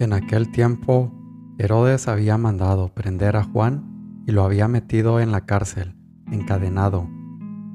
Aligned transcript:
En 0.00 0.14
aquel 0.14 0.50
tiempo, 0.50 1.12
Herodes 1.58 2.08
había 2.08 2.38
mandado 2.38 2.88
prender 2.88 3.36
a 3.36 3.44
Juan 3.44 4.22
y 4.26 4.32
lo 4.32 4.44
había 4.44 4.66
metido 4.66 5.20
en 5.20 5.30
la 5.30 5.44
cárcel, 5.44 5.94
encadenado. 6.32 7.06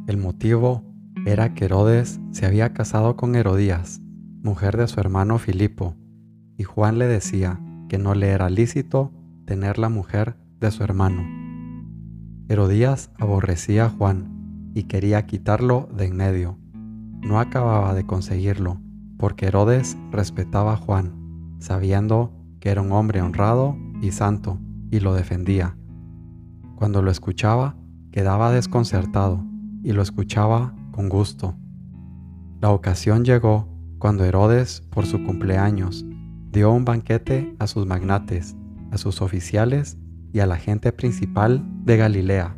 El 0.07 0.17
motivo 0.17 0.83
era 1.27 1.53
que 1.53 1.65
Herodes 1.65 2.19
se 2.31 2.47
había 2.47 2.73
casado 2.73 3.15
con 3.15 3.35
Herodías, 3.35 4.01
mujer 4.41 4.75
de 4.75 4.87
su 4.87 4.99
hermano 4.99 5.37
Filipo, 5.37 5.97
y 6.57 6.63
Juan 6.63 6.97
le 6.97 7.05
decía 7.05 7.61
que 7.89 7.99
no 7.99 8.15
le 8.15 8.29
era 8.29 8.49
lícito 8.49 9.11
tener 9.45 9.77
la 9.77 9.89
mujer 9.89 10.35
de 10.59 10.71
su 10.71 10.83
hermano. 10.83 11.21
Herodías 12.49 13.11
aborrecía 13.19 13.85
a 13.85 13.89
Juan 13.89 14.71
y 14.73 14.85
quería 14.85 15.27
quitarlo 15.27 15.89
de 15.95 16.05
en 16.05 16.15
medio. 16.15 16.57
No 17.21 17.39
acababa 17.39 17.93
de 17.93 18.07
conseguirlo, 18.07 18.81
porque 19.19 19.45
Herodes 19.45 19.95
respetaba 20.11 20.73
a 20.73 20.77
Juan 20.77 21.24
sabiendo 21.65 22.31
que 22.59 22.69
era 22.69 22.83
un 22.83 22.91
hombre 22.91 23.21
honrado 23.21 23.75
y 23.99 24.11
santo, 24.11 24.59
y 24.91 24.99
lo 24.99 25.15
defendía. 25.15 25.75
Cuando 26.75 27.01
lo 27.01 27.09
escuchaba, 27.09 27.75
quedaba 28.11 28.51
desconcertado 28.51 29.43
y 29.83 29.91
lo 29.91 30.03
escuchaba 30.03 30.75
con 30.91 31.09
gusto. 31.09 31.55
La 32.61 32.69
ocasión 32.69 33.25
llegó 33.25 33.67
cuando 33.97 34.25
Herodes, 34.25 34.81
por 34.91 35.07
su 35.07 35.23
cumpleaños, 35.23 36.05
dio 36.51 36.71
un 36.71 36.85
banquete 36.85 37.55
a 37.57 37.65
sus 37.65 37.87
magnates, 37.87 38.55
a 38.91 38.99
sus 38.99 39.23
oficiales 39.23 39.97
y 40.31 40.41
a 40.41 40.45
la 40.45 40.57
gente 40.57 40.91
principal 40.91 41.65
de 41.83 41.97
Galilea. 41.97 42.55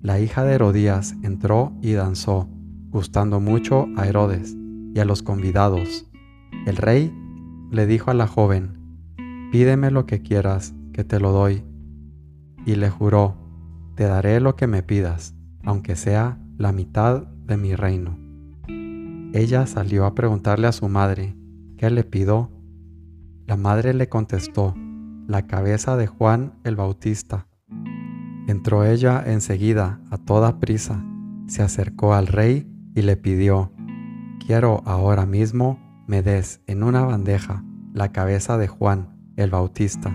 La 0.00 0.20
hija 0.20 0.42
de 0.44 0.54
Herodías 0.54 1.16
entró 1.22 1.74
y 1.82 1.92
danzó, 1.92 2.48
gustando 2.88 3.40
mucho 3.40 3.88
a 3.98 4.06
Herodes 4.06 4.56
y 4.94 5.00
a 5.00 5.04
los 5.04 5.22
convidados. 5.22 6.10
El 6.66 6.76
rey 6.76 7.12
le 7.70 7.86
dijo 7.86 8.10
a 8.10 8.14
la 8.14 8.26
joven, 8.26 8.78
Pídeme 9.52 9.90
lo 9.90 10.06
que 10.06 10.22
quieras, 10.22 10.74
que 10.92 11.04
te 11.04 11.20
lo 11.20 11.32
doy. 11.32 11.64
Y 12.66 12.74
le 12.76 12.90
juró, 12.90 13.36
Te 13.94 14.04
daré 14.04 14.40
lo 14.40 14.56
que 14.56 14.66
me 14.66 14.82
pidas, 14.82 15.34
aunque 15.64 15.96
sea 15.96 16.38
la 16.56 16.72
mitad 16.72 17.22
de 17.22 17.56
mi 17.56 17.74
reino. 17.74 18.18
Ella 19.32 19.66
salió 19.66 20.04
a 20.04 20.14
preguntarle 20.14 20.66
a 20.66 20.72
su 20.72 20.88
madre, 20.88 21.36
¿qué 21.78 21.90
le 21.90 22.04
pido? 22.04 22.50
La 23.46 23.56
madre 23.56 23.94
le 23.94 24.08
contestó, 24.08 24.74
la 25.26 25.46
cabeza 25.46 25.96
de 25.96 26.06
Juan 26.06 26.54
el 26.64 26.76
Bautista. 26.76 27.46
Entró 28.48 28.84
ella 28.84 29.22
enseguida, 29.24 30.00
a 30.10 30.18
toda 30.18 30.58
prisa, 30.58 31.04
se 31.46 31.62
acercó 31.62 32.14
al 32.14 32.26
rey 32.26 32.66
y 32.94 33.02
le 33.02 33.16
pidió, 33.16 33.72
Quiero 34.44 34.82
ahora 34.84 35.26
mismo 35.26 35.78
me 36.10 36.22
des 36.22 36.60
en 36.66 36.82
una 36.82 37.02
bandeja 37.02 37.62
la 37.94 38.10
cabeza 38.10 38.58
de 38.58 38.66
Juan 38.66 39.16
el 39.36 39.50
Bautista. 39.50 40.12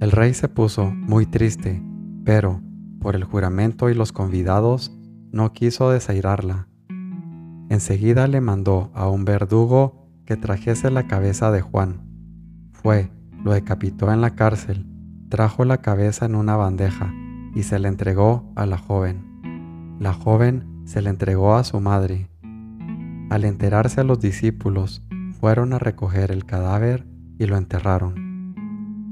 El 0.00 0.10
rey 0.10 0.34
se 0.34 0.48
puso 0.48 0.90
muy 0.90 1.24
triste, 1.24 1.80
pero, 2.24 2.60
por 3.00 3.14
el 3.14 3.22
juramento 3.22 3.90
y 3.90 3.94
los 3.94 4.10
convidados, 4.10 4.92
no 5.30 5.52
quiso 5.52 5.90
desairarla. 5.90 6.66
Enseguida 7.68 8.26
le 8.26 8.40
mandó 8.40 8.90
a 8.92 9.08
un 9.08 9.24
verdugo 9.24 10.10
que 10.26 10.36
trajese 10.36 10.90
la 10.90 11.06
cabeza 11.06 11.52
de 11.52 11.60
Juan. 11.60 12.02
Fue, 12.72 13.12
lo 13.44 13.52
decapitó 13.52 14.12
en 14.12 14.20
la 14.20 14.30
cárcel, 14.30 14.84
trajo 15.28 15.64
la 15.64 15.78
cabeza 15.78 16.26
en 16.26 16.34
una 16.34 16.56
bandeja 16.56 17.14
y 17.54 17.62
se 17.62 17.78
la 17.78 17.86
entregó 17.86 18.52
a 18.56 18.66
la 18.66 18.78
joven. 18.78 19.96
La 20.00 20.12
joven 20.12 20.82
se 20.86 21.02
la 21.02 21.10
entregó 21.10 21.54
a 21.54 21.62
su 21.62 21.78
madre 21.78 22.33
al 23.34 23.44
enterarse 23.44 24.00
a 24.00 24.04
los 24.04 24.20
discípulos, 24.20 25.02
fueron 25.40 25.72
a 25.72 25.80
recoger 25.80 26.30
el 26.30 26.44
cadáver 26.44 27.04
y 27.36 27.46
lo 27.46 27.56
enterraron. 27.56 28.54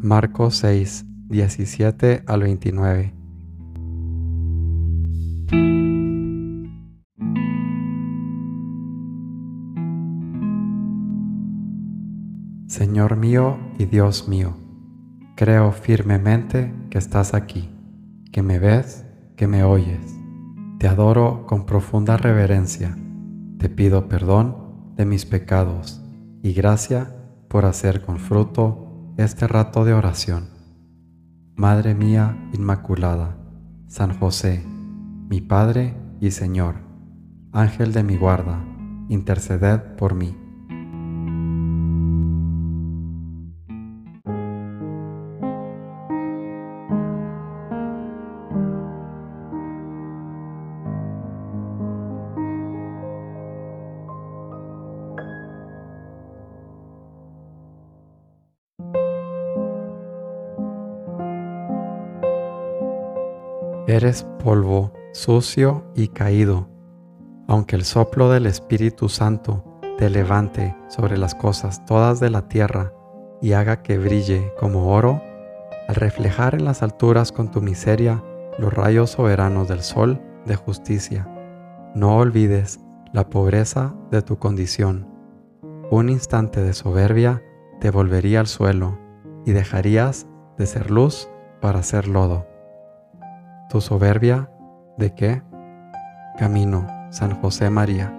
Marcos 0.01 0.55
6, 0.59 1.07
17 1.29 2.23
al 2.29 2.43
29. 2.43 3.15
Señor 12.69 13.17
mío 13.17 13.59
y 13.77 13.87
Dios 13.87 14.29
mío, 14.29 14.55
creo 15.35 15.73
firmemente 15.73 16.73
que 16.91 16.99
estás 16.99 17.35
aquí, 17.35 17.69
que 18.31 18.43
me 18.43 18.61
ves, 18.61 19.05
que 19.37 19.49
me 19.49 19.65
oyes. 19.65 20.17
Te 20.79 20.87
adoro 20.87 21.45
con 21.45 21.67
profunda 21.67 22.17
reverencia 22.17 22.97
te 23.63 23.69
pido 23.69 24.09
perdón 24.09 24.57
de 24.97 25.07
mis 25.07 25.25
pecados 25.25 26.03
y 26.43 26.53
gracia 26.53 27.15
por 27.47 27.65
hacer 27.65 28.03
con 28.03 28.19
fruto 28.19 29.15
este 29.17 29.47
rato 29.47 29.85
de 29.85 29.93
oración. 29.93 30.49
Madre 31.55 31.95
mía 31.95 32.51
Inmaculada, 32.53 33.37
San 33.87 34.19
José, 34.19 34.67
mi 35.29 35.41
Padre 35.41 35.95
y 36.21 36.33
Señor, 36.33 36.75
Ángel 37.53 37.93
de 37.93 38.03
mi 38.03 38.17
guarda, 38.17 38.65
interceded 39.09 39.81
por 39.97 40.17
mí. 40.17 40.35
Eres 63.93 64.27
polvo, 64.43 64.91
sucio 65.13 65.85
y 65.95 66.09
caído. 66.09 66.67
Aunque 67.47 67.77
el 67.77 67.85
soplo 67.85 68.31
del 68.31 68.47
Espíritu 68.47 69.11
Santo 69.11 69.65
te 69.99 70.09
levante 70.09 70.75
sobre 70.89 71.19
las 71.19 71.35
cosas 71.35 71.85
todas 71.85 72.19
de 72.19 72.31
la 72.31 72.49
tierra 72.49 72.95
y 73.43 73.53
haga 73.53 73.83
que 73.83 73.99
brille 73.99 74.51
como 74.59 74.95
oro, 74.95 75.21
al 75.89 75.95
reflejar 75.97 76.55
en 76.55 76.65
las 76.65 76.83
alturas 76.83 77.33
con 77.33 77.51
tu 77.51 77.61
miseria 77.61 78.25
los 78.57 78.73
rayos 78.73 79.11
soberanos 79.11 79.69
del 79.69 79.83
sol 79.83 80.23
de 80.47 80.57
justicia, 80.57 81.29
no 81.95 82.17
olvides 82.17 82.81
la 83.13 83.29
pobreza 83.29 83.95
de 84.11 84.23
tu 84.23 84.39
condición. 84.39 85.07
Un 85.91 86.09
instante 86.09 86.63
de 86.63 86.73
soberbia 86.73 87.43
te 87.79 87.91
volvería 87.91 88.41
al 88.41 88.47
suelo 88.47 88.99
y 89.45 89.53
dejarías 89.53 90.27
de 90.57 90.65
ser 90.65 90.91
luz 90.91 91.29
para 91.61 91.83
ser 91.83 92.09
lodo. 92.09 92.52
¿Tu 93.73 93.81
soberbia 93.81 94.51
de 94.99 95.15
qué? 95.15 95.43
Camino, 96.37 96.87
San 97.09 97.41
José 97.41 97.71
María. 97.71 98.13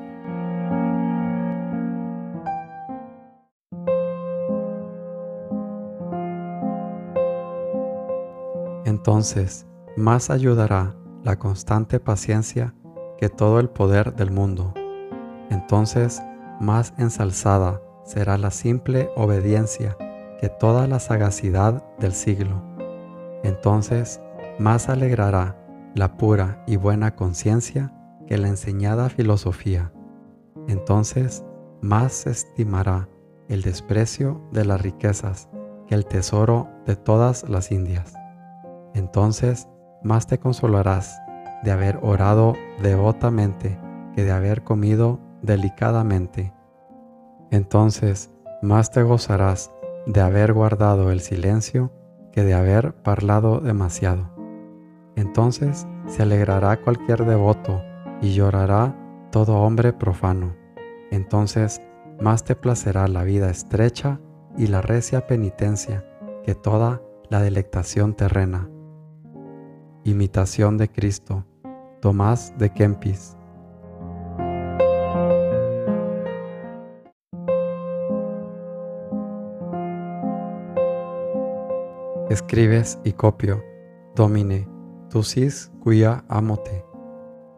Entonces, 8.83 9.67
más 9.95 10.31
ayudará 10.31 10.95
la 11.21 11.37
constante 11.37 11.99
paciencia 11.99 12.73
que 13.19 13.29
todo 13.29 13.59
el 13.59 13.69
poder 13.69 14.15
del 14.15 14.31
mundo. 14.31 14.73
Entonces, 15.51 16.23
más 16.59 16.95
ensalzada 16.97 17.79
será 18.05 18.39
la 18.39 18.49
simple 18.49 19.11
obediencia 19.15 19.95
que 20.41 20.49
toda 20.49 20.87
la 20.87 20.99
sagacidad 20.99 21.85
del 21.99 22.13
siglo. 22.13 22.59
Entonces, 23.43 24.19
más 24.59 24.89
alegrará 24.89 25.57
la 25.95 26.17
pura 26.17 26.63
y 26.67 26.75
buena 26.75 27.15
conciencia 27.15 27.93
que 28.27 28.37
la 28.37 28.47
enseñada 28.47 29.09
filosofía. 29.09 29.91
Entonces 30.67 31.43
más 31.81 32.25
estimará 32.25 33.09
el 33.49 33.61
desprecio 33.61 34.41
de 34.51 34.65
las 34.65 34.81
riquezas 34.81 35.49
que 35.87 35.95
el 35.95 36.05
tesoro 36.05 36.69
de 36.85 36.95
todas 36.95 37.47
las 37.49 37.71
Indias. 37.71 38.13
Entonces 38.93 39.67
más 40.03 40.27
te 40.27 40.39
consolarás 40.39 41.19
de 41.63 41.71
haber 41.71 41.99
orado 42.01 42.55
devotamente 42.81 43.79
que 44.15 44.23
de 44.23 44.31
haber 44.31 44.63
comido 44.63 45.19
delicadamente. 45.41 46.53
Entonces 47.51 48.31
más 48.61 48.91
te 48.91 49.03
gozarás 49.03 49.71
de 50.05 50.21
haber 50.21 50.53
guardado 50.53 51.11
el 51.11 51.21
silencio 51.21 51.91
que 52.31 52.43
de 52.43 52.53
haber 52.53 52.95
parlado 52.95 53.59
demasiado. 53.59 54.32
Entonces 55.15 55.87
se 56.07 56.23
alegrará 56.23 56.81
cualquier 56.81 57.25
devoto 57.25 57.81
y 58.21 58.33
llorará 58.33 58.95
todo 59.31 59.61
hombre 59.61 59.93
profano. 59.93 60.55
Entonces 61.11 61.81
más 62.19 62.43
te 62.43 62.55
placerá 62.55 63.07
la 63.07 63.23
vida 63.23 63.49
estrecha 63.49 64.19
y 64.57 64.67
la 64.67 64.81
recia 64.81 65.27
penitencia 65.27 66.05
que 66.43 66.55
toda 66.55 67.01
la 67.29 67.41
delectación 67.41 68.13
terrena. 68.13 68.69
Imitación 70.03 70.77
de 70.77 70.89
Cristo, 70.89 71.45
Tomás 72.01 72.53
de 72.57 72.71
Kempis. 72.71 73.37
escribes 82.33 82.99
y 83.03 83.13
copio, 83.13 83.63
Domine, 84.15 84.67
tu 85.13 85.21
sis 85.21 85.71
cuya 85.79 86.23
amote. 86.27 86.83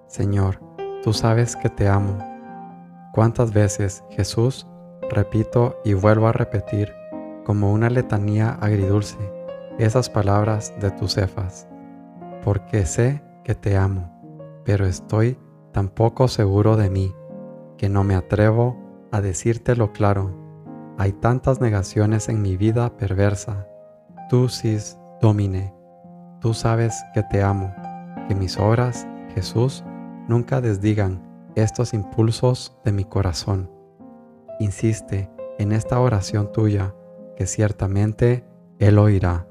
Señor, 0.07 0.60
tú 1.02 1.13
sabes 1.13 1.56
que 1.56 1.69
te 1.69 1.88
amo. 1.88 2.18
¿Cuántas 3.13 3.54
veces, 3.54 4.04
Jesús, 4.10 4.68
repito 5.10 5.78
y 5.86 5.94
vuelvo 5.94 6.28
a 6.28 6.34
repetir, 6.34 6.92
como 7.46 7.72
una 7.72 7.90
letanía 7.90 8.57
agridulce, 8.60 9.18
esas 9.80 10.10
palabras 10.10 10.74
de 10.81 10.92
tus 10.92 11.13
cefas? 11.13 11.66
Porque 12.44 12.86
sé 12.86 13.24
que 13.46 13.56
te 13.56 13.78
amo, 13.78 14.12
pero 14.66 14.86
estoy 14.86 15.40
tan 15.72 15.88
poco 15.88 16.28
seguro 16.28 16.75
de 16.75 16.90
mí 16.90 17.16
que 17.78 17.88
no 17.88 18.04
me 18.04 18.16
atrevo 18.16 18.78
a 19.13 19.22
decírtelo 19.22 19.94
claro. 19.94 20.36
Hay 20.98 21.13
tantas 21.13 21.62
negaciones 21.62 22.28
en 22.28 22.42
mi 22.42 22.58
vida 22.58 22.98
perversa. 22.98 23.66
Tú 24.30 24.50
sis 24.50 24.98
domine. 25.22 25.75
Tú 26.40 26.54
sabes 26.54 27.04
que 27.14 27.24
te 27.24 27.42
amo, 27.42 27.74
que 28.28 28.36
mis 28.36 28.58
obras, 28.58 29.08
Jesús, 29.34 29.84
nunca 30.28 30.62
desdigan 30.62 31.22
estos 31.56 31.94
impulsos 31.94 32.78
de 32.84 32.92
mi 32.92 33.06
corazón. 33.06 33.72
Insiste 34.60 35.30
en 35.58 35.72
esta 35.72 36.00
oración 36.00 36.52
tuya, 36.52 36.94
que 37.36 37.46
ciertamente 37.46 38.46
Él 38.80 38.98
oirá. 38.98 39.48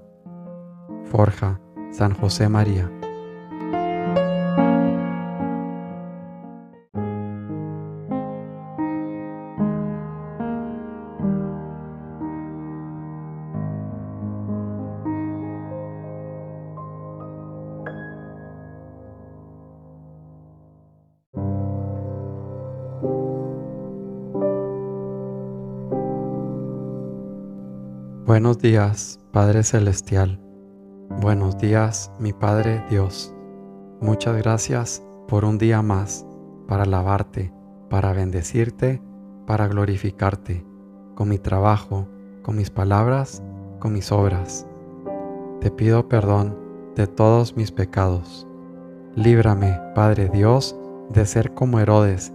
Forja 1.05 1.61
San 1.91 2.15
José 2.15 2.49
María. 2.49 2.91
Buenos 28.27 28.59
días, 28.59 29.21
Padre 29.33 29.63
Celestial. 29.63 30.41
Buenos 31.21 31.59
días, 31.59 32.11
mi 32.19 32.33
Padre 32.33 32.83
Dios. 32.91 33.35
Muchas 34.01 34.37
gracias 34.39 35.03
por 35.29 35.45
un 35.45 35.59
día 35.59 35.83
más 35.83 36.27
para 36.67 36.85
alabarte, 36.85 37.53
para 37.91 38.13
bendecirte, 38.13 39.01
para 39.47 39.69
glorificarte, 39.69 40.65
con 41.15 41.29
mi 41.29 41.39
trabajo, 41.39 42.09
con 42.43 42.57
mis 42.57 42.71
palabras, 42.71 43.43
con 43.79 43.93
mis 43.93 44.11
obras. 44.11 44.67
Te 45.61 45.71
pido 45.71 46.09
perdón 46.09 46.59
de 46.97 47.07
todos 47.07 47.57
mis 47.57 47.71
pecados. 47.73 48.47
Líbrame, 49.15 49.79
Padre 49.95 50.29
Dios, 50.29 50.75
de 51.11 51.25
ser 51.27 51.55
como 51.55 51.79
Herodes, 51.79 52.33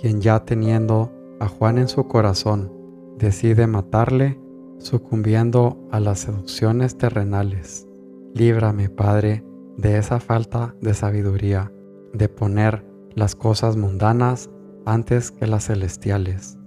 quien 0.00 0.20
ya 0.20 0.44
teniendo 0.44 1.12
a 1.40 1.48
Juan 1.48 1.78
en 1.78 1.88
su 1.88 2.06
corazón, 2.06 2.72
decide 3.18 3.66
matarle 3.66 4.38
sucumbiendo 4.78 5.78
a 5.90 6.00
las 6.00 6.20
seducciones 6.20 6.98
terrenales. 6.98 7.86
Líbrame, 8.34 8.90
Padre, 8.90 9.44
de 9.76 9.98
esa 9.98 10.20
falta 10.20 10.74
de 10.80 10.94
sabiduría, 10.94 11.72
de 12.12 12.28
poner 12.28 12.84
las 13.14 13.34
cosas 13.34 13.76
mundanas 13.76 14.50
antes 14.84 15.30
que 15.30 15.46
las 15.46 15.66
celestiales. 15.66 16.58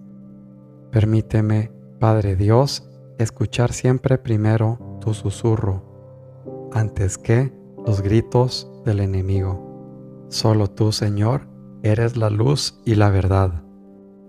Permíteme, 0.92 1.72
Padre 2.00 2.36
Dios, 2.36 2.90
escuchar 3.20 3.72
siempre 3.72 4.18
primero 4.18 4.80
tu 5.02 5.14
susurro, 5.14 6.70
antes 6.74 7.18
que 7.18 7.54
los 7.86 8.02
gritos 8.02 8.70
del 8.86 9.00
enemigo. 9.00 10.26
Solo 10.30 10.68
tú, 10.68 10.92
Señor, 10.92 11.49
eres 11.84 12.18
la 12.18 12.30
luz 12.30 12.80
y 12.86 12.96
la 12.96 13.10
verdad, 13.10 13.64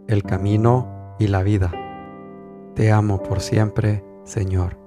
el 0.07 0.23
camino 0.23 1.15
y 1.19 1.27
la 1.27 1.43
vida. 1.43 1.73
Te 2.75 2.93
amo 2.93 3.23
por 3.23 3.41
siempre, 3.41 4.05
Señor. 4.25 4.79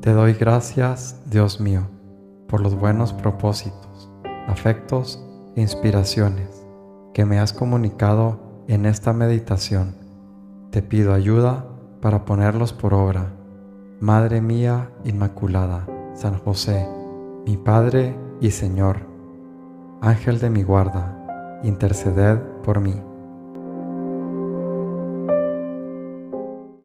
Te 0.00 0.12
doy 0.12 0.32
gracias, 0.32 1.22
Dios 1.26 1.60
mío, 1.60 1.86
por 2.48 2.60
los 2.62 2.74
buenos 2.74 3.12
propósitos, 3.12 4.10
afectos 4.48 5.22
e 5.56 5.60
inspiraciones 5.60 6.66
que 7.12 7.26
me 7.26 7.38
has 7.38 7.52
comunicado 7.52 8.64
en 8.66 8.86
esta 8.86 9.12
meditación. 9.12 9.94
Te 10.70 10.82
pido 10.82 11.12
ayuda 11.12 11.69
para 12.00 12.24
ponerlos 12.24 12.72
por 12.72 12.94
obra. 12.94 13.32
Madre 14.00 14.40
mía 14.40 14.90
Inmaculada, 15.04 15.86
San 16.14 16.38
José, 16.38 16.88
mi 17.46 17.56
Padre 17.56 18.16
y 18.40 18.50
Señor, 18.50 19.06
Ángel 20.00 20.38
de 20.38 20.48
mi 20.48 20.62
guarda, 20.62 21.60
interceded 21.62 22.38
por 22.64 22.80
mí. 22.80 23.09